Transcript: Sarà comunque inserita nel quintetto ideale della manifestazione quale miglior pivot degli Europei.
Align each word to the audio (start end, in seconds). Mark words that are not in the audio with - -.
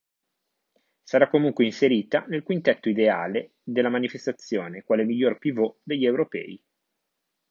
Sarà 1.03 1.29
comunque 1.29 1.63
inserita 1.63 2.25
nel 2.27 2.41
quintetto 2.41 2.89
ideale 2.89 3.57
della 3.61 3.89
manifestazione 3.91 4.81
quale 4.81 5.03
miglior 5.03 5.37
pivot 5.37 5.77
degli 5.83 6.05
Europei. 6.05 6.59